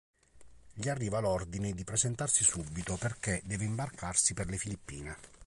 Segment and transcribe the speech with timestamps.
[0.73, 5.15] Gli arriva l'ordine di presentarsi subito perché deve imbarcarsi per le Filippine.